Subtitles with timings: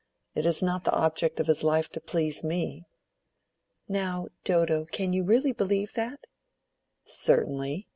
[0.33, 2.85] It is not the object of his life to please me."
[3.87, 6.25] "Now, Dodo, can you really believe that?"
[7.05, 7.87] "Certainly.